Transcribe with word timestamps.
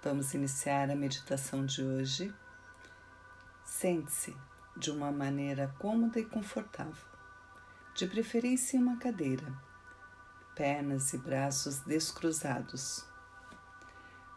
Vamos 0.00 0.32
iniciar 0.32 0.90
a 0.90 0.94
meditação 0.94 1.66
de 1.66 1.82
hoje. 1.82 2.32
Sente-se 3.64 4.36
de 4.76 4.92
uma 4.92 5.10
maneira 5.10 5.74
cômoda 5.76 6.20
e 6.20 6.24
confortável, 6.24 7.04
de 7.96 8.06
preferência 8.06 8.76
em 8.76 8.80
uma 8.80 8.96
cadeira, 8.96 9.52
pernas 10.54 11.12
e 11.14 11.18
braços 11.18 11.80
descruzados. 11.80 13.04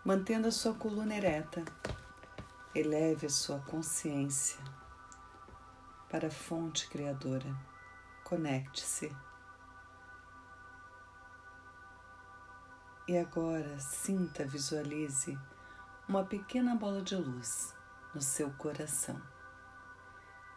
Mantendo 0.03 0.47
a 0.47 0.51
sua 0.51 0.73
coluna 0.73 1.13
ereta, 1.13 1.63
eleve 2.73 3.27
a 3.27 3.29
sua 3.29 3.59
consciência 3.59 4.59
para 6.09 6.29
a 6.29 6.31
fonte 6.31 6.89
criadora. 6.89 7.55
Conecte-se. 8.23 9.15
E 13.11 13.17
agora 13.17 13.77
sinta, 13.77 14.45
visualize 14.45 15.37
uma 16.07 16.23
pequena 16.23 16.75
bola 16.75 17.01
de 17.01 17.17
luz 17.17 17.75
no 18.15 18.21
seu 18.21 18.49
coração 18.51 19.21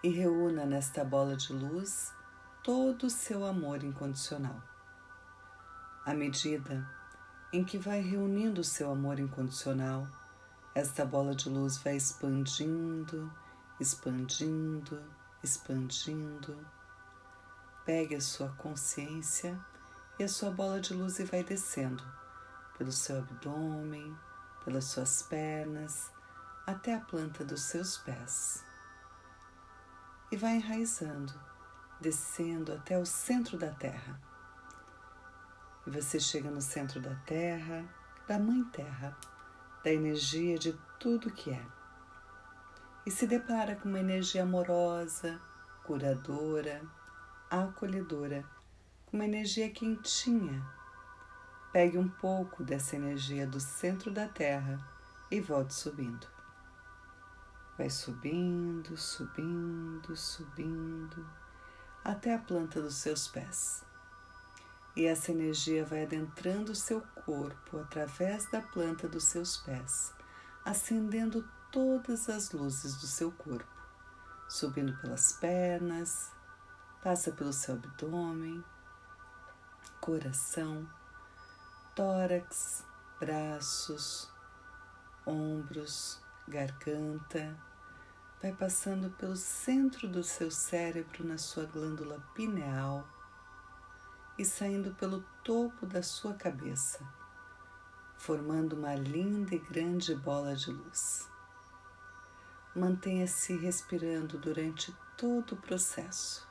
e 0.05 0.09
reúna 0.11 0.65
nesta 0.65 1.05
bola 1.05 1.37
de 1.37 1.53
luz 1.53 2.15
todo 2.63 3.09
o 3.09 3.11
seu 3.11 3.45
amor 3.45 3.83
incondicional. 3.83 4.63
À 6.07 6.15
medida 6.15 6.89
em 7.53 7.65
que 7.65 7.77
vai 7.77 8.01
reunindo 8.01 8.61
o 8.61 8.65
seu 8.65 8.93
amor 8.93 9.19
incondicional, 9.19 10.07
esta 10.77 11.05
bola 11.05 11.35
de 11.35 11.49
luz 11.49 11.79
vai 11.79 11.97
expandindo, 11.97 13.33
expandindo, 13.81 15.03
expandindo. 15.43 16.65
Pegue 17.85 18.15
a 18.15 18.21
sua 18.21 18.51
consciência 18.51 19.61
e 20.21 20.23
a 20.23 20.29
sua 20.29 20.53
bola 20.53 20.81
de 20.81 20.95
luz 20.95 21.19
e 21.19 21.25
vai 21.25 21.43
descendo 21.43 22.23
pelo 22.77 22.93
seu 22.93 23.19
abdômen, 23.19 24.17
pelas 24.65 24.85
suas 24.85 25.23
pernas, 25.23 26.11
até 26.67 26.95
a 26.95 27.01
planta 27.01 27.45
dos 27.45 27.63
seus 27.63 27.99
pés. 27.99 28.65
E 30.33 30.37
vai 30.37 30.57
enraizando, 30.57 31.33
descendo 32.01 32.73
até 32.73 32.99
o 32.99 33.07
centro 33.07 33.59
da 33.59 33.71
Terra. 33.71 34.21
E 35.87 35.91
você 35.91 36.19
chega 36.19 36.51
no 36.51 36.61
centro 36.61 37.01
da 37.01 37.15
Terra, 37.27 37.85
da 38.27 38.39
Mãe 38.39 38.65
Terra, 38.65 39.17
da 39.85 39.93
energia 39.93 40.59
de 40.59 40.73
tudo 40.99 41.31
que 41.31 41.51
é. 41.51 41.67
E 43.07 43.11
se 43.11 43.27
depara 43.27 43.77
com 43.77 43.89
uma 43.89 44.01
energia 44.01 44.43
amorosa, 44.43 45.39
curadora, 45.85 46.83
acolhedora, 47.51 48.43
com 49.05 49.19
uma 49.19 49.27
energia 49.27 49.71
quentinha 49.71 50.65
Pegue 51.75 51.99
um 51.99 52.09
pouco 52.09 52.63
dessa 52.63 52.95
energia 52.95 53.49
do 53.49 53.59
centro 53.59 54.13
da 54.13 54.29
Terra 54.29 54.79
e 55.29 55.41
volte 55.41 55.75
subindo. 55.75 56.25
Vai 57.77 57.91
subindo, 57.91 58.97
subindo, 58.97 60.17
subindo, 60.17 61.29
até 62.05 62.33
a 62.33 62.39
planta 62.39 62.81
dos 62.81 62.95
seus 62.95 63.27
pés. 63.27 63.85
E 64.95 65.05
essa 65.05 65.33
energia 65.33 65.85
vai 65.85 66.05
adentrando 66.05 66.71
o 66.71 66.77
seu 66.77 67.01
corpo 67.01 67.81
através 67.81 68.49
da 68.53 68.63
planta 68.63 69.09
dos 69.09 69.25
seus 69.25 69.57
pés, 69.57 70.15
acendendo 70.65 71.45
todas 71.73 72.29
as 72.29 72.53
luzes 72.53 72.95
do 72.99 73.09
seu 73.09 73.33
corpo, 73.33 73.83
subindo 74.49 74.97
pelas 75.01 75.33
pernas, 75.33 76.31
passa 77.03 77.33
pelo 77.33 77.53
seu 77.53 77.75
abdômen, 77.75 78.63
coração 80.01 80.89
tórax, 81.95 82.85
braços, 83.21 84.29
ombros, 85.25 86.21
garganta, 86.49 87.57
vai 88.43 88.53
passando 88.53 89.11
pelo 89.11 89.37
centro 89.37 90.09
do 90.09 90.23
seu 90.23 90.51
cérebro 90.51 91.25
na 91.25 91.39
sua 91.39 91.67
glândula 91.67 92.21
pineal 92.35 93.09
e 94.37 94.45
saindo 94.45 94.93
pelo 94.97 95.25
topo 95.45 95.87
da 95.87 96.03
sua 96.03 96.35
cabeça, 96.35 97.07
formando 98.17 98.75
uma 98.75 98.97
linda 98.97 99.55
e 99.55 99.59
grande 99.59 100.17
bola 100.17 100.57
de 100.57 100.73
luz. 100.73 101.31
Mantenha-se 102.75 103.57
respirando 103.57 104.37
durante 104.37 104.93
todo 105.17 105.53
o 105.53 105.57
processo. 105.57 106.45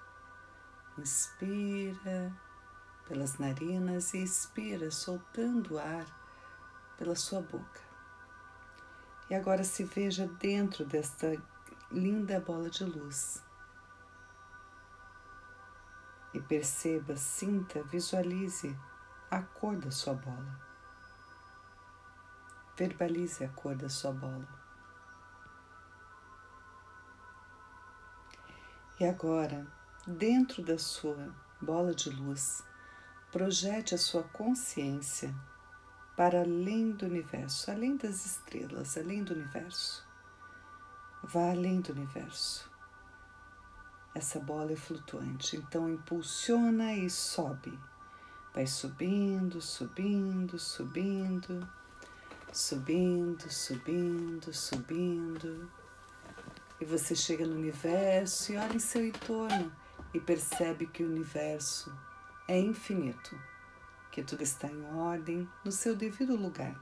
Inspira 0.98 2.34
pelas 3.08 3.38
narinas 3.38 4.14
e 4.14 4.24
expira, 4.24 4.90
soltando 4.92 5.76
o 5.76 5.80
ar 5.80 6.06
pela 6.98 7.16
sua 7.16 7.42
boca. 7.42 7.82
E 9.30 9.36
agora 9.36 9.64
se 9.64 9.84
veja 9.84 10.28
dentro 10.28 10.86
desta 10.86 11.36
linda 11.92 12.40
bola 12.40 12.70
de 12.70 12.84
luz. 12.84 13.44
E 16.34 16.42
perceba, 16.42 17.16
sinta, 17.16 17.84
visualize 17.84 18.76
a 19.30 19.42
cor 19.42 19.78
da 19.78 19.92
sua 19.92 20.14
bola. 20.14 20.60
Verbalize 22.76 23.46
a 23.46 23.50
cor 23.50 23.76
da 23.76 23.90
sua 23.90 24.12
bola. 24.12 24.48
E 29.00 29.06
agora, 29.06 29.66
dentro 30.08 30.64
da 30.64 30.78
sua 30.78 31.34
bola 31.62 31.94
de 31.94 32.10
luz, 32.10 32.64
Projete 33.34 33.96
a 33.96 33.98
sua 33.98 34.22
consciência 34.22 35.34
para 36.16 36.42
além 36.42 36.92
do 36.92 37.08
universo, 37.08 37.72
além 37.72 37.98
das 37.98 38.28
estrelas, 38.28 38.96
além 38.96 39.24
do 39.24 39.34
universo. 39.34 40.06
Vá 41.24 41.50
além 41.50 41.82
do 41.82 41.94
universo. 41.94 42.70
Essa 44.14 44.40
bola 44.40 44.74
é 44.74 44.76
flutuante, 44.76 45.58
então 45.58 45.90
impulsiona 45.90 46.94
e 46.94 47.10
sobe. 47.10 47.76
Vai 48.54 48.68
subindo, 48.68 49.60
subindo, 49.60 50.60
subindo, 50.60 51.68
subindo, 52.52 53.50
subindo, 53.50 54.54
subindo. 54.54 55.72
E 56.80 56.86
você 56.86 57.16
chega 57.16 57.48
no 57.48 57.56
universo 57.56 58.52
e 58.52 58.58
olha 58.58 58.76
em 58.76 58.80
seu 58.80 59.04
entorno 59.04 59.76
e 60.14 60.20
percebe 60.20 60.86
que 60.86 61.02
o 61.02 61.10
universo 61.10 61.92
é 62.48 62.60
infinito, 62.60 63.40
que 64.12 64.22
tudo 64.22 64.44
está 64.44 64.68
em 64.68 64.84
ordem 64.96 65.50
no 65.64 65.72
seu 65.72 65.96
devido 65.96 66.36
lugar. 66.36 66.76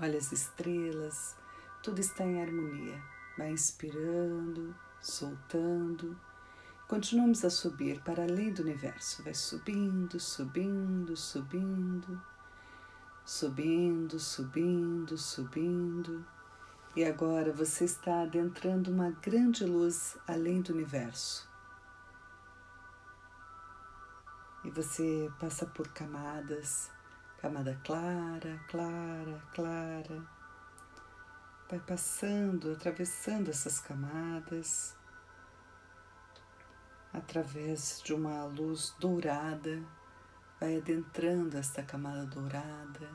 Olha 0.00 0.18
as 0.18 0.32
estrelas, 0.32 1.36
tudo 1.80 2.00
está 2.00 2.24
em 2.24 2.42
harmonia. 2.42 3.00
Vai 3.38 3.52
inspirando, 3.52 4.74
soltando. 5.00 6.18
Continuamos 6.88 7.44
a 7.44 7.50
subir 7.50 8.02
para 8.02 8.24
além 8.24 8.52
do 8.52 8.62
universo. 8.62 9.22
Vai 9.22 9.34
subindo, 9.34 10.18
subindo, 10.18 11.16
subindo, 11.16 12.20
subindo, 13.24 14.18
subindo, 14.18 15.16
subindo. 15.16 16.26
E 16.96 17.04
agora 17.04 17.52
você 17.52 17.84
está 17.84 18.22
adentrando 18.22 18.90
uma 18.90 19.10
grande 19.10 19.64
luz 19.64 20.18
além 20.26 20.60
do 20.60 20.72
universo 20.72 21.51
e 24.64 24.70
você 24.70 25.30
passa 25.40 25.66
por 25.66 25.88
camadas, 25.88 26.90
camada 27.38 27.78
clara, 27.84 28.60
clara, 28.68 29.42
clara. 29.52 30.22
Vai 31.68 31.80
passando, 31.80 32.72
atravessando 32.72 33.50
essas 33.50 33.80
camadas, 33.80 34.94
através 37.12 38.00
de 38.04 38.14
uma 38.14 38.44
luz 38.44 38.94
dourada, 39.00 39.82
vai 40.60 40.76
adentrando 40.76 41.56
esta 41.56 41.82
camada 41.82 42.26
dourada. 42.26 43.10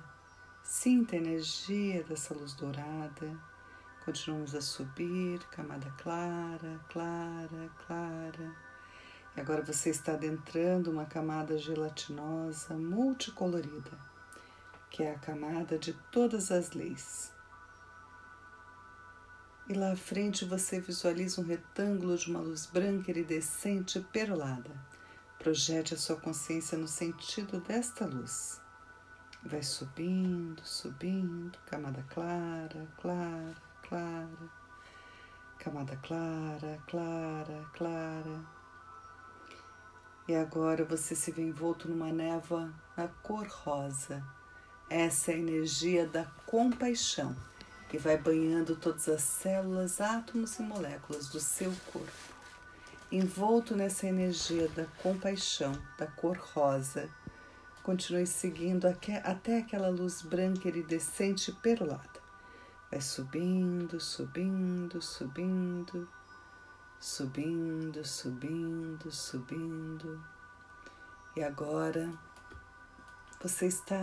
Sinta 0.64 1.16
a 1.16 1.19
energia 1.19 2.03
dessa 2.03 2.34
luz 2.34 2.53
dourada. 2.55 3.40
Continuamos 4.03 4.53
a 4.55 4.61
subir, 4.61 5.40
camada 5.50 5.90
clara, 5.97 6.79
clara, 6.90 7.70
clara 7.85 8.66
agora 9.39 9.61
você 9.61 9.91
está 9.91 10.13
adentrando 10.13 10.89
uma 10.89 11.05
camada 11.05 11.59
gelatinosa 11.59 12.73
multicolorida, 12.73 13.91
que 14.89 15.03
é 15.03 15.13
a 15.13 15.19
camada 15.19 15.78
de 15.78 15.93
todas 16.11 16.51
as 16.51 16.72
leis. 16.72 17.31
E 19.69 19.73
lá 19.73 19.91
à 19.91 19.95
frente 19.95 20.43
você 20.43 20.79
visualiza 20.79 21.39
um 21.39 21.45
retângulo 21.45 22.17
de 22.17 22.31
uma 22.31 22.39
luz 22.39 22.66
branca 22.66 23.11
iridescente 23.11 23.99
perolada. 24.11 24.72
Projete 25.37 25.93
a 25.93 25.97
sua 25.97 26.16
consciência 26.16 26.75
no 26.75 26.87
sentido 26.87 27.61
desta 27.61 28.07
luz. 28.07 28.59
Vai 29.43 29.61
subindo, 29.61 30.66
subindo, 30.66 31.59
camada 31.67 32.03
clara, 32.09 32.87
clara, 32.99 33.55
clara, 33.83 34.49
camada 35.59 35.95
clara, 35.97 36.81
clara, 36.87 37.66
clara 37.73 38.56
e 40.28 40.35
agora 40.35 40.84
você 40.84 41.16
se 41.16 41.32
vê 41.32 41.41
envolto 41.41 41.88
numa 41.88 42.12
névoa 42.12 42.74
na 42.96 43.08
cor 43.08 43.47
rosa, 43.47 44.24
Essa 44.90 45.32
é 45.32 45.35
a 45.35 45.38
energia 45.38 46.08
da 46.08 46.24
compaixão 46.46 47.35
que 47.90 47.97
vai 47.97 48.18
banhando 48.18 48.76
todas 48.76 49.08
as 49.08 49.22
células, 49.22 50.02
átomos 50.02 50.59
e 50.59 50.62
moléculas 50.62 51.28
do 51.29 51.40
seu 51.40 51.74
corpo. 51.91 52.12
Envolto 53.12 53.76
nessa 53.76 54.08
energia 54.08 54.68
da 54.70 54.85
compaixão, 55.02 55.72
da 55.97 56.08
cor 56.08 56.38
rosa, 56.38 57.09
continue 57.84 58.28
seguindo 58.28 58.85
até 58.85 59.59
aquela 59.59 59.90
luz 59.90 60.22
branca 60.22 60.68
iridescente 60.68 61.53
perolada. 61.53 62.20
Vai 62.91 63.00
subindo, 63.00 64.00
subindo, 64.00 65.02
subindo, 65.02 66.08
subindo, 66.99 68.03
subindo, 68.03 69.11
subindo. 69.11 70.23
E 71.35 71.44
agora 71.44 72.11
você 73.41 73.67
está 73.67 74.02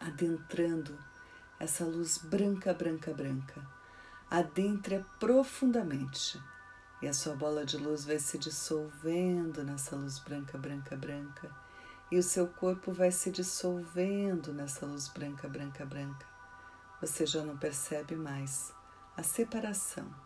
adentrando 0.00 0.96
essa 1.60 1.84
luz 1.84 2.18
branca, 2.18 2.72
branca, 2.72 3.12
branca. 3.12 3.66
Adentre 4.30 5.04
profundamente 5.20 6.42
e 7.02 7.06
a 7.06 7.12
sua 7.12 7.36
bola 7.36 7.64
de 7.64 7.76
luz 7.76 8.04
vai 8.04 8.18
se 8.18 8.38
dissolvendo 8.38 9.62
nessa 9.62 9.94
luz 9.94 10.18
branca, 10.18 10.56
branca, 10.56 10.96
branca. 10.96 11.50
E 12.10 12.18
o 12.18 12.22
seu 12.22 12.46
corpo 12.46 12.92
vai 12.92 13.10
se 13.10 13.30
dissolvendo 13.30 14.52
nessa 14.52 14.86
luz 14.86 15.08
branca, 15.08 15.48
branca, 15.48 15.84
branca. 15.84 16.26
Você 17.00 17.26
já 17.26 17.44
não 17.44 17.56
percebe 17.56 18.16
mais 18.16 18.72
a 19.16 19.22
separação 19.22 20.23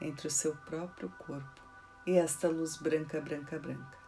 entre 0.00 0.28
o 0.28 0.30
seu 0.30 0.54
próprio 0.56 1.10
corpo 1.18 1.60
e 2.06 2.16
esta 2.16 2.48
luz 2.48 2.76
branca, 2.76 3.20
branca, 3.20 3.58
branca. 3.58 3.98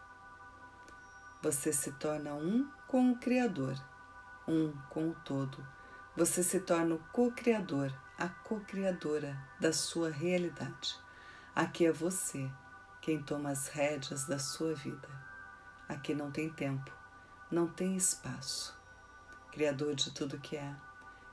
Você 1.41 1.71
se 1.73 1.91
torna 1.93 2.33
um 2.33 2.69
com 2.87 3.11
o 3.11 3.17
Criador, 3.17 3.75
um 4.47 4.71
com 4.89 5.09
o 5.09 5.15
todo. 5.25 5.65
Você 6.15 6.43
se 6.43 6.59
torna 6.59 6.95
o 6.95 6.99
co-criador, 7.11 7.93
a 8.17 8.29
co-criadora 8.29 9.37
da 9.59 9.73
sua 9.73 10.09
realidade. 10.09 10.95
Aqui 11.55 11.85
é 11.85 11.91
você 11.91 12.49
quem 13.01 13.21
toma 13.21 13.49
as 13.49 13.67
rédeas 13.67 14.25
da 14.25 14.39
sua 14.39 14.73
vida. 14.73 15.09
Aqui 15.89 16.13
não 16.13 16.31
tem 16.31 16.49
tempo, 16.49 16.91
não 17.51 17.67
tem 17.67 17.95
espaço. 17.95 18.77
Criador 19.51 19.95
de 19.95 20.11
tudo 20.11 20.39
que 20.39 20.55
é, 20.55 20.75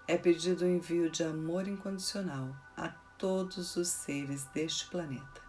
é 0.08 0.18
pedido 0.18 0.64
o 0.64 0.68
envio 0.68 1.10
de 1.10 1.22
amor 1.22 1.68
incondicional 1.68 2.54
a 2.76 2.88
todos 3.20 3.76
os 3.76 3.88
seres 3.88 4.44
deste 4.46 4.86
planeta, 4.86 5.42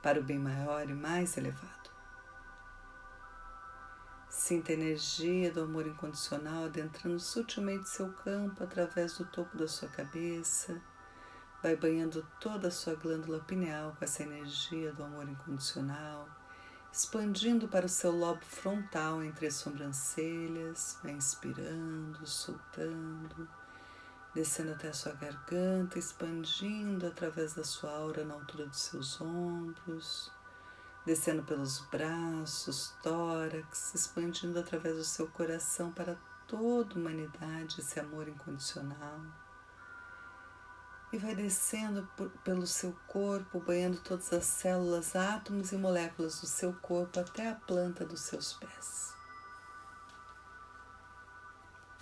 para 0.00 0.20
o 0.20 0.22
bem 0.22 0.38
maior 0.38 0.88
e 0.88 0.94
mais 0.94 1.36
elevado. 1.36 1.90
Sinta 4.30 4.70
a 4.70 4.74
energia 4.74 5.50
do 5.50 5.62
amor 5.62 5.88
incondicional 5.88 6.66
adentrando 6.66 7.18
sutilmente 7.18 7.88
seu 7.88 8.12
campo 8.12 8.62
através 8.62 9.18
do 9.18 9.24
topo 9.24 9.56
da 9.58 9.66
sua 9.66 9.88
cabeça. 9.88 10.80
Vai 11.60 11.74
banhando 11.74 12.24
toda 12.38 12.68
a 12.68 12.70
sua 12.70 12.94
glândula 12.94 13.40
pineal 13.40 13.96
com 13.98 14.04
essa 14.04 14.22
energia 14.22 14.92
do 14.92 15.02
amor 15.02 15.28
incondicional, 15.28 16.28
expandindo 16.92 17.66
para 17.66 17.86
o 17.86 17.88
seu 17.88 18.12
lobo 18.12 18.44
frontal 18.44 19.20
entre 19.20 19.48
as 19.48 19.54
sobrancelhas. 19.54 21.00
Vai 21.02 21.12
inspirando, 21.12 22.24
soltando, 22.24 23.48
descendo 24.36 24.72
até 24.72 24.88
a 24.88 24.92
sua 24.92 25.12
garganta, 25.14 25.98
expandindo 25.98 27.06
através 27.06 27.54
da 27.54 27.64
sua 27.64 27.90
aura 27.90 28.24
na 28.24 28.34
altura 28.34 28.66
dos 28.66 28.82
seus 28.82 29.20
ombros 29.20 30.30
descendo 31.06 31.44
pelos 31.44 31.78
braços, 31.88 32.92
tórax, 33.00 33.94
expandindo 33.94 34.58
através 34.58 34.96
do 34.96 35.04
seu 35.04 35.28
coração 35.28 35.92
para 35.92 36.18
toda 36.48 36.94
a 36.94 36.96
humanidade 36.98 37.80
esse 37.80 38.00
amor 38.00 38.28
incondicional. 38.28 39.20
E 41.12 41.18
vai 41.18 41.36
descendo 41.36 42.06
por, 42.16 42.28
pelo 42.42 42.66
seu 42.66 42.92
corpo, 43.06 43.60
banhando 43.60 44.00
todas 44.00 44.32
as 44.32 44.44
células, 44.44 45.14
átomos 45.14 45.70
e 45.70 45.76
moléculas 45.76 46.40
do 46.40 46.46
seu 46.48 46.72
corpo 46.74 47.20
até 47.20 47.48
a 47.48 47.54
planta 47.54 48.04
dos 48.04 48.22
seus 48.22 48.54
pés. 48.54 49.15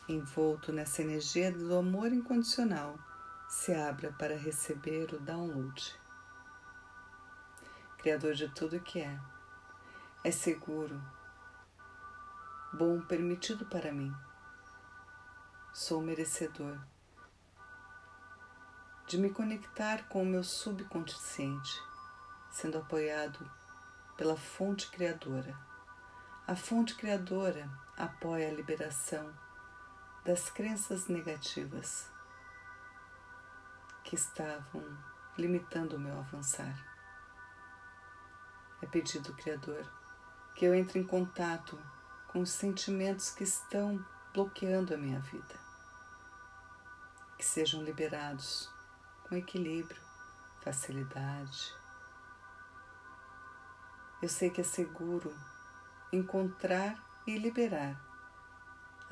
Envolto 0.08 0.70
nessa 0.70 1.00
energia 1.00 1.50
do 1.50 1.74
amor 1.76 2.12
incondicional, 2.12 2.98
se 3.48 3.72
abra 3.72 4.12
para 4.12 4.36
receber 4.36 5.14
o 5.14 5.18
download 5.18 5.98
Criador 8.04 8.34
de 8.34 8.46
tudo 8.50 8.78
que 8.82 9.00
é. 9.00 9.18
É 10.22 10.30
seguro, 10.30 11.02
bom, 12.70 13.00
permitido 13.00 13.64
para 13.64 13.94
mim. 13.94 14.14
Sou 15.72 16.02
merecedor 16.02 16.78
de 19.06 19.16
me 19.16 19.30
conectar 19.30 20.06
com 20.06 20.22
o 20.22 20.26
meu 20.26 20.44
subconsciente, 20.44 21.82
sendo 22.50 22.76
apoiado 22.76 23.50
pela 24.18 24.36
fonte 24.36 24.90
criadora. 24.90 25.58
A 26.46 26.54
fonte 26.54 26.94
criadora 26.94 27.70
apoia 27.96 28.50
a 28.50 28.54
liberação 28.54 29.32
das 30.24 30.48
crenças 30.48 31.06
negativas 31.06 32.10
que 34.02 34.14
estavam 34.14 34.82
limitando 35.36 35.96
o 35.96 36.00
meu 36.00 36.18
avançar. 36.18 36.74
É 38.80 38.86
pedido, 38.86 39.34
Criador, 39.34 39.86
que 40.54 40.64
eu 40.64 40.74
entre 40.74 40.98
em 40.98 41.06
contato 41.06 41.78
com 42.28 42.40
os 42.40 42.50
sentimentos 42.50 43.30
que 43.30 43.44
estão 43.44 44.02
bloqueando 44.32 44.94
a 44.94 44.96
minha 44.96 45.20
vida. 45.20 45.54
Que 47.36 47.44
sejam 47.44 47.82
liberados 47.82 48.72
com 49.28 49.36
equilíbrio, 49.36 50.00
facilidade. 50.62 51.74
Eu 54.22 54.28
sei 54.30 54.48
que 54.48 54.62
é 54.62 54.64
seguro 54.64 55.36
encontrar 56.10 56.96
e 57.26 57.36
liberar 57.36 58.13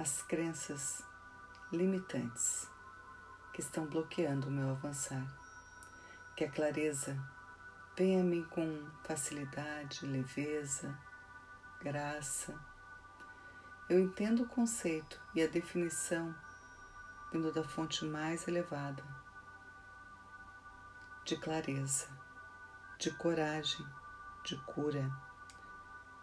as 0.02 0.20
crenças 0.20 1.02
limitantes 1.72 2.68
que 3.54 3.60
estão 3.60 3.86
bloqueando 3.86 4.48
o 4.48 4.50
meu 4.50 4.70
avançar. 4.70 5.24
Que 6.36 6.44
a 6.44 6.50
clareza 6.50 7.16
Venha 7.94 8.22
a 8.22 8.24
mim 8.24 8.42
com 8.44 8.84
facilidade, 9.04 10.06
leveza, 10.06 10.98
graça. 11.80 12.58
Eu 13.86 14.00
entendo 14.00 14.44
o 14.44 14.48
conceito 14.48 15.20
e 15.34 15.42
a 15.42 15.46
definição 15.46 16.34
vindo 17.30 17.52
da 17.52 17.62
fonte 17.62 18.04
mais 18.04 18.48
elevada 18.48 19.04
de 21.24 21.36
clareza, 21.36 22.08
de 22.98 23.10
coragem, 23.12 23.86
de 24.42 24.56
cura, 24.64 25.08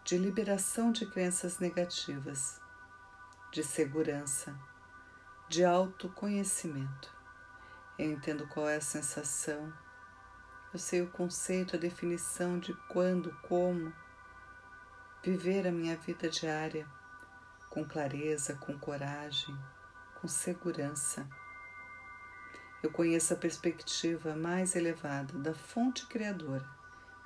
de 0.03 0.17
liberação 0.17 0.91
de 0.91 1.05
crenças 1.05 1.59
negativas, 1.59 2.59
de 3.51 3.63
segurança, 3.63 4.57
de 5.47 5.63
autoconhecimento. 5.65 7.13
Eu 7.97 8.11
entendo 8.11 8.47
qual 8.47 8.69
é 8.69 8.77
a 8.77 8.81
sensação 8.81 9.73
eu 10.71 10.77
sei 10.77 11.01
o 11.01 11.09
conceito, 11.09 11.75
a 11.75 11.79
definição 11.79 12.59
de 12.59 12.75
quando, 12.87 13.35
como 13.41 13.91
viver 15.23 15.67
a 15.67 15.71
minha 15.71 15.97
vida 15.97 16.29
diária 16.29 16.87
com 17.71 17.83
clareza, 17.83 18.53
com 18.55 18.77
coragem, 18.77 19.57
com 20.21 20.27
segurança. 20.27 21.27
Eu 22.83 22.91
conheço 22.91 23.33
a 23.33 23.37
perspectiva 23.37 24.35
mais 24.35 24.75
elevada 24.75 25.39
da 25.39 25.55
fonte 25.55 26.05
criadora 26.05 26.69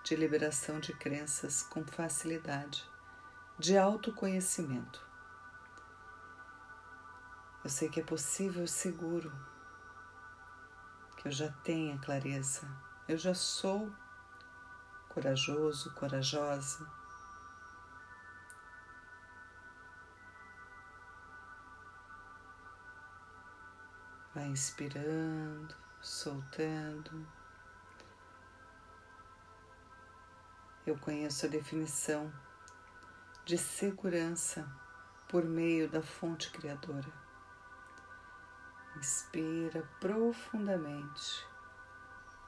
de 0.05 0.15
liberação 0.15 0.79
de 0.79 0.93
crenças 0.93 1.63
com 1.63 1.85
facilidade, 1.85 2.89
de 3.59 3.77
autoconhecimento. 3.77 5.05
Eu 7.63 7.69
sei 7.69 7.89
que 7.89 8.01
é 8.01 8.03
possível, 8.03 8.67
seguro, 8.67 9.31
que 11.17 11.27
eu 11.27 11.31
já 11.31 11.49
tenha 11.63 11.97
clareza 11.99 12.67
eu 13.05 13.17
já 13.17 13.33
sou 13.33 13.93
corajoso, 15.09 15.93
corajosa. 15.93 16.89
Vai 24.33 24.47
inspirando, 24.47 25.75
soltando. 26.01 27.27
Eu 30.87 30.97
conheço 30.97 31.45
a 31.45 31.49
definição 31.49 32.33
de 33.43 33.57
segurança 33.57 34.65
por 35.27 35.43
meio 35.43 35.89
da 35.89 36.01
fonte 36.01 36.49
criadora. 36.51 37.22
Inspira 38.95 39.87
profundamente 39.99 41.45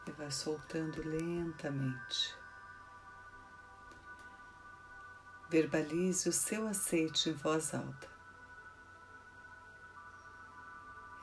e 0.08 0.12
vai 0.12 0.32
soltando 0.32 1.02
lentamente. 1.04 2.36
Verbalize 5.50 6.30
o 6.30 6.34
seu 6.34 6.68
aceite 6.68 7.30
em 7.30 7.34
voz 7.34 7.74
alta. 7.74 8.08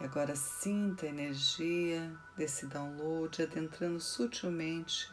E 0.00 0.04
agora 0.04 0.34
sinta 0.34 1.06
a 1.06 1.08
energia 1.08 2.12
desse 2.36 2.66
download 2.66 3.42
adentrando 3.42 4.00
sutilmente 4.00 5.08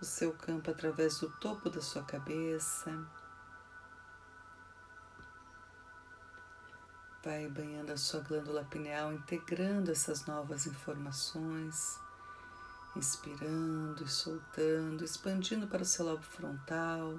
o 0.00 0.04
seu 0.04 0.32
campo 0.32 0.70
através 0.70 1.20
do 1.20 1.30
topo 1.38 1.70
da 1.70 1.80
sua 1.80 2.04
cabeça. 2.04 2.90
Vai 7.22 7.48
banhando 7.48 7.92
a 7.92 7.96
sua 7.96 8.20
glândula 8.20 8.64
pineal, 8.64 9.12
integrando 9.12 9.90
essas 9.90 10.26
novas 10.26 10.66
informações, 10.66 11.98
inspirando 12.94 14.04
e 14.04 14.08
soltando, 14.08 15.04
expandindo 15.04 15.66
para 15.66 15.82
o 15.82 15.86
seu 15.86 16.04
lobo 16.06 16.22
frontal 16.22 17.18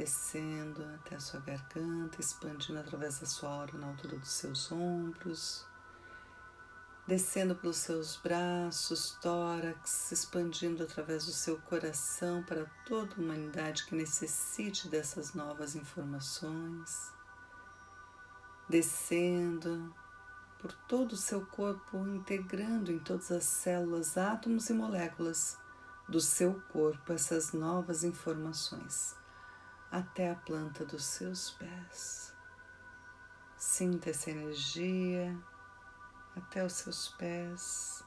descendo 0.00 0.82
até 0.94 1.16
a 1.16 1.20
sua 1.20 1.40
garganta, 1.40 2.20
expandindo 2.20 2.78
através 2.78 3.18
da 3.18 3.26
sua 3.26 3.50
aura 3.50 3.76
na 3.76 3.88
altura 3.88 4.16
dos 4.16 4.30
seus 4.30 4.72
ombros, 4.72 5.66
descendo 7.06 7.54
pelos 7.54 7.76
seus 7.76 8.16
braços, 8.16 9.18
tórax, 9.20 10.10
expandindo 10.12 10.84
através 10.84 11.26
do 11.26 11.32
seu 11.32 11.58
coração 11.62 12.42
para 12.44 12.64
toda 12.86 13.14
a 13.14 13.18
humanidade 13.18 13.84
que 13.84 13.94
necessite 13.94 14.88
dessas 14.88 15.34
novas 15.34 15.74
informações, 15.74 17.12
descendo 18.70 19.92
por 20.60 20.72
todo 20.72 21.12
o 21.12 21.16
seu 21.16 21.44
corpo, 21.44 22.06
integrando 22.06 22.92
em 22.92 23.00
todas 23.00 23.32
as 23.32 23.44
células, 23.44 24.16
átomos 24.16 24.70
e 24.70 24.72
moléculas 24.72 25.58
do 26.08 26.20
seu 26.20 26.60
corpo 26.72 27.12
essas 27.12 27.52
novas 27.52 28.04
informações 28.04 29.16
até 29.90 30.30
a 30.30 30.36
planta 30.36 30.84
dos 30.84 31.04
seus 31.04 31.50
pés. 31.50 32.32
Sinta 33.56 34.10
essa 34.10 34.30
energia 34.30 35.36
até 36.36 36.64
os 36.64 36.74
seus 36.74 37.08
pés. 37.08 38.04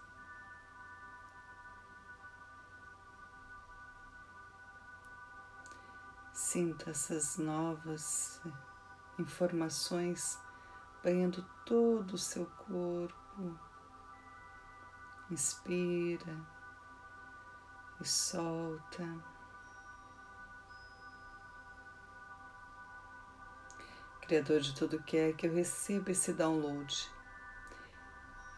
Sinta 6.33 6.91
essas 6.91 7.37
novas 7.37 8.41
informações 9.19 10.39
banhando 11.03 11.43
todo 11.65 12.13
o 12.13 12.17
seu 12.17 12.45
corpo. 12.45 13.59
Inspira 15.29 16.39
e 17.99 18.05
solta. 18.05 19.07
Criador 24.21 24.61
de 24.61 24.73
tudo 24.73 25.03
que 25.03 25.17
é, 25.17 25.33
que 25.33 25.47
eu 25.47 25.53
receba 25.53 26.11
esse 26.11 26.31
download 26.33 27.11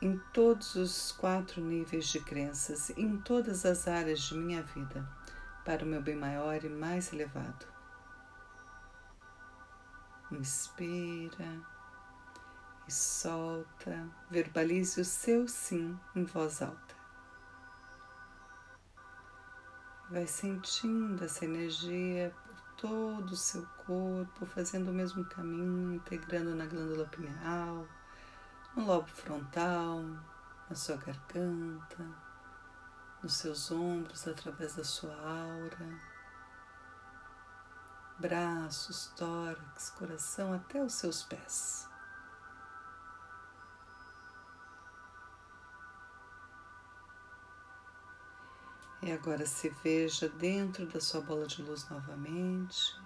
em 0.01 0.17
todos 0.31 0.75
os 0.75 1.11
quatro 1.13 1.61
níveis 1.61 2.07
de 2.07 2.19
crenças, 2.19 2.91
em 2.91 3.17
todas 3.17 3.65
as 3.65 3.87
áreas 3.87 4.19
de 4.19 4.35
minha 4.35 4.61
vida, 4.61 5.07
para 5.63 5.83
o 5.83 5.87
meu 5.87 6.01
bem 6.01 6.15
maior 6.15 6.63
e 6.63 6.69
mais 6.69 7.11
elevado. 7.11 7.65
Inspira 10.31 11.74
e 12.87 12.91
solta, 12.91 14.07
verbalize 14.29 14.99
o 14.99 15.05
seu 15.05 15.47
sim 15.47 15.97
em 16.15 16.23
voz 16.23 16.61
alta. 16.61 16.95
Vai 20.09 20.27
sentindo 20.27 21.23
essa 21.23 21.45
energia 21.45 22.33
todo 22.77 23.31
o 23.31 23.37
seu 23.37 23.65
corpo, 23.85 24.45
fazendo 24.45 24.91
o 24.91 24.93
mesmo 24.93 25.25
caminho, 25.25 25.95
integrando 25.95 26.53
na 26.53 26.67
glândula 26.67 27.07
pineal, 27.07 27.87
no 28.75 28.85
lobo 28.85 29.07
frontal, 29.07 30.03
na 30.69 30.75
sua 30.75 30.97
garganta, 30.97 32.05
nos 33.23 33.33
seus 33.33 33.71
ombros 33.71 34.27
através 34.27 34.75
da 34.75 34.83
sua 34.83 35.15
aura, 35.15 35.99
braços, 38.19 39.07
tórax, 39.15 39.89
coração 39.91 40.53
até 40.53 40.83
os 40.83 40.93
seus 40.93 41.23
pés. 41.23 41.89
E 49.05 49.11
agora 49.11 49.45
se 49.45 49.69
veja 49.83 50.27
dentro 50.27 50.87
da 50.87 50.99
sua 50.99 51.21
bola 51.21 51.45
de 51.45 51.61
luz 51.61 51.87
novamente. 51.91 52.99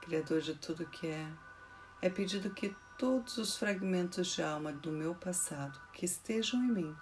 Criador 0.00 0.40
de 0.40 0.54
tudo 0.54 0.86
que 0.86 1.08
é, 1.08 1.28
é 2.00 2.08
pedido 2.08 2.50
que 2.50 2.76
todos 2.96 3.36
os 3.36 3.56
fragmentos 3.56 4.28
de 4.28 4.44
alma 4.44 4.72
do 4.72 4.92
meu 4.92 5.16
passado 5.16 5.80
que 5.92 6.04
estejam 6.04 6.62
em 6.62 6.70
mim 6.70 6.96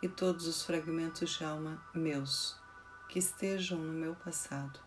e 0.00 0.08
todos 0.08 0.46
os 0.46 0.62
fragmentos 0.62 1.30
de 1.30 1.44
alma 1.44 1.82
meus 1.92 2.56
que 3.08 3.18
estejam 3.18 3.76
no 3.76 3.92
meu 3.92 4.14
passado 4.14 4.78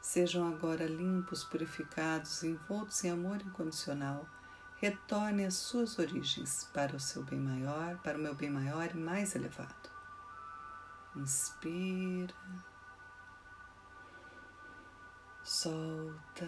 sejam 0.00 0.48
agora 0.48 0.86
limpos, 0.86 1.44
purificados, 1.44 2.42
envoltos 2.42 3.04
em 3.04 3.10
amor 3.10 3.42
incondicional 3.42 4.26
retorne 4.80 5.44
às 5.44 5.54
suas 5.54 5.98
origens 5.98 6.70
para 6.72 6.94
o 6.94 7.00
seu 7.00 7.22
bem 7.24 7.40
maior, 7.40 7.98
para 7.98 8.16
o 8.16 8.20
meu 8.20 8.34
bem 8.34 8.48
maior 8.48 8.88
e 8.90 8.96
mais 8.96 9.34
elevado. 9.34 9.90
Inspira, 11.16 12.34
solta, 15.42 16.46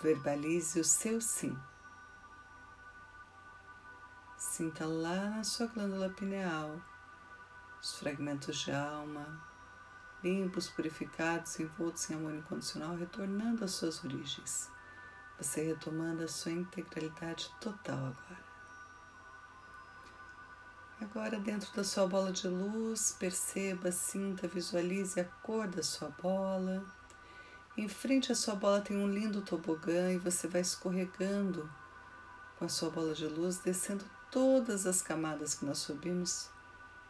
verbalize 0.00 0.78
o 0.78 0.84
seu 0.84 1.20
sim. 1.20 1.58
Sinta 4.38 4.86
lá 4.86 5.30
na 5.30 5.44
sua 5.44 5.66
glândula 5.66 6.08
pineal 6.10 6.80
os 7.82 7.98
fragmentos 7.98 8.58
de 8.58 8.72
alma, 8.72 9.42
limpos, 10.22 10.68
purificados, 10.68 11.58
envoltos 11.58 12.08
em 12.10 12.14
amor 12.14 12.34
incondicional, 12.34 12.96
retornando 12.96 13.64
às 13.64 13.72
suas 13.72 14.02
origens 14.04 14.70
você 15.38 15.62
retomando 15.62 16.24
a 16.24 16.28
sua 16.28 16.52
integralidade 16.52 17.50
total 17.60 17.98
agora. 17.98 18.46
Agora, 20.98 21.38
dentro 21.38 21.74
da 21.74 21.84
sua 21.84 22.06
bola 22.06 22.32
de 22.32 22.48
luz, 22.48 23.14
perceba, 23.18 23.92
sinta, 23.92 24.48
visualize 24.48 25.20
a 25.20 25.24
cor 25.24 25.68
da 25.68 25.82
sua 25.82 26.08
bola. 26.08 26.82
Em 27.76 27.86
frente 27.86 28.32
à 28.32 28.34
sua 28.34 28.54
bola 28.54 28.80
tem 28.80 28.96
um 28.96 29.06
lindo 29.06 29.42
tobogã 29.42 30.10
e 30.10 30.16
você 30.16 30.48
vai 30.48 30.62
escorregando 30.62 31.70
com 32.58 32.64
a 32.64 32.68
sua 32.68 32.88
bola 32.88 33.12
de 33.12 33.26
luz, 33.26 33.58
descendo 33.58 34.06
todas 34.30 34.86
as 34.86 35.02
camadas 35.02 35.54
que 35.54 35.66
nós 35.66 35.78
subimos 35.78 36.48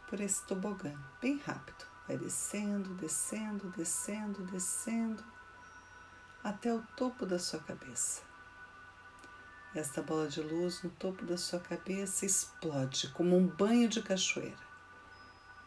por 0.09 0.19
esse 0.19 0.43
tobogã, 0.45 0.93
bem 1.21 1.37
rápido. 1.37 1.85
Vai 2.05 2.17
descendo, 2.17 2.93
descendo, 2.95 3.69
descendo, 3.69 4.43
descendo 4.43 5.23
até 6.47 6.73
o 6.73 6.81
topo 6.95 7.25
da 7.25 7.37
sua 7.37 7.59
cabeça. 7.59 8.21
Esta 9.75 10.01
bola 10.01 10.29
de 10.29 10.41
luz 10.41 10.81
no 10.81 10.89
topo 10.91 11.25
da 11.25 11.37
sua 11.37 11.59
cabeça 11.59 12.25
explode 12.25 13.09
como 13.09 13.35
um 13.35 13.45
banho 13.45 13.89
de 13.89 14.01
cachoeira 14.01 14.65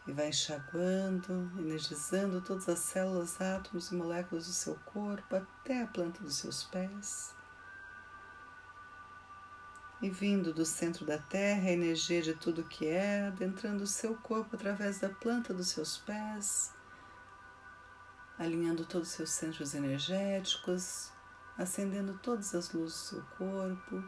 e 0.07 0.11
vai 0.11 0.29
enxaguando, 0.29 1.51
energizando 1.59 2.41
todas 2.41 2.67
as 2.67 2.79
células, 2.79 3.39
átomos 3.39 3.91
e 3.91 3.95
moléculas 3.95 4.47
do 4.47 4.53
seu 4.53 4.73
corpo 4.85 5.35
até 5.35 5.83
a 5.83 5.87
planta 5.87 6.23
dos 6.23 6.37
seus 6.37 6.63
pés. 6.63 7.35
E 10.01 10.09
vindo 10.09 10.51
do 10.51 10.65
centro 10.65 11.05
da 11.05 11.19
Terra, 11.19 11.69
a 11.69 11.73
energia 11.73 12.23
de 12.23 12.33
tudo 12.33 12.63
que 12.63 12.87
é, 12.87 13.27
adentrando 13.27 13.83
o 13.83 13.87
seu 13.87 14.15
corpo 14.15 14.55
através 14.55 14.99
da 14.99 15.09
planta 15.09 15.53
dos 15.53 15.67
seus 15.67 15.99
pés, 15.99 16.73
alinhando 18.41 18.83
todos 18.85 19.09
os 19.09 19.13
seus 19.13 19.29
centros 19.29 19.75
energéticos, 19.75 21.11
acendendo 21.55 22.17
todas 22.23 22.55
as 22.55 22.73
luzes 22.73 22.97
do 22.97 23.05
seu 23.05 23.21
corpo, 23.37 24.03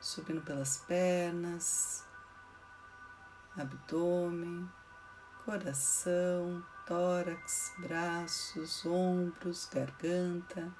subindo 0.00 0.42
pelas 0.42 0.78
pernas, 0.78 2.04
abdômen, 3.56 4.68
coração, 5.44 6.64
tórax, 6.84 7.74
braços, 7.78 8.84
ombros, 8.84 9.68
garganta, 9.72 10.74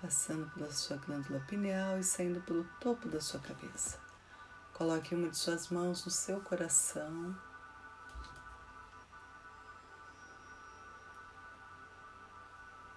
passando 0.00 0.50
pela 0.54 0.72
sua 0.72 0.96
glândula 0.96 1.40
pineal 1.40 1.98
e 1.98 2.02
saindo 2.02 2.40
pelo 2.40 2.64
topo 2.80 3.08
da 3.08 3.20
sua 3.20 3.40
cabeça. 3.40 3.98
Coloque 4.72 5.14
uma 5.14 5.28
de 5.28 5.36
suas 5.36 5.68
mãos 5.68 6.02
no 6.06 6.10
seu 6.10 6.40
coração 6.40 7.36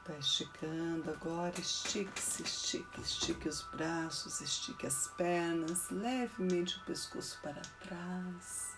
Vai 0.09 0.17
esticando 0.17 1.11
agora, 1.11 1.61
estique-se, 1.61 2.41
estique, 2.41 2.99
estique 2.99 3.47
os 3.47 3.61
braços, 3.61 4.41
estique 4.41 4.87
as 4.87 5.07
pernas, 5.09 5.87
levemente 5.91 6.79
o 6.79 6.85
pescoço 6.85 7.39
para 7.43 7.61
trás. 7.79 8.75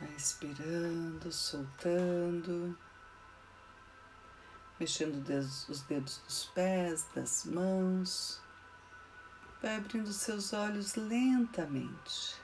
Vai 0.00 0.08
expirando, 0.16 1.30
soltando, 1.30 2.74
mexendo 4.78 5.22
os 5.68 5.82
dedos 5.82 6.22
dos 6.26 6.44
pés, 6.54 7.06
das 7.14 7.44
mãos. 7.44 8.40
Vai 9.60 9.76
abrindo 9.76 10.10
seus 10.10 10.54
olhos 10.54 10.94
lentamente. 10.94 12.40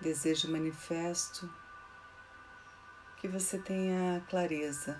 Desejo 0.00 0.48
manifesto 0.48 1.52
que 3.20 3.28
você 3.28 3.58
tenha 3.58 4.24
clareza 4.30 4.98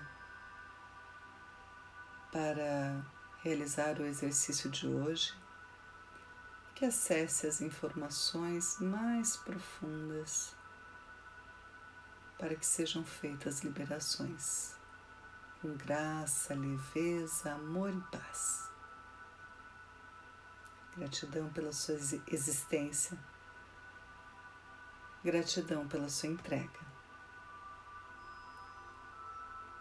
para 2.31 3.03
realizar 3.43 3.99
o 3.99 4.05
exercício 4.05 4.69
de 4.69 4.87
hoje, 4.87 5.35
que 6.75 6.85
acesse 6.85 7.47
as 7.47 7.63
informações 7.63 8.79
mais 8.79 9.39
profundas 9.39 10.55
para 12.39 12.55
que 12.55 12.67
sejam 12.67 13.03
feitas 13.03 13.61
liberações 13.61 14.75
com 15.63 15.75
graça, 15.75 16.55
leveza, 16.55 17.55
amor 17.55 17.91
e 17.91 18.01
paz. 18.11 18.71
Gratidão 20.95 21.49
pela 21.55 21.73
sua 21.73 21.95
existência. 22.27 23.19
Gratidão 25.25 25.89
pela 25.89 26.11
sua 26.11 26.29
entrega. 26.29 26.90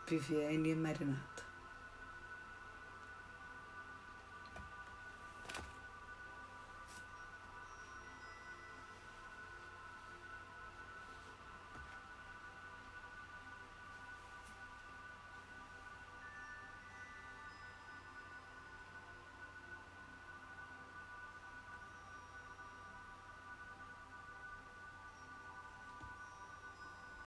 Viviane 0.10 0.74
Marinato. 0.76 1.49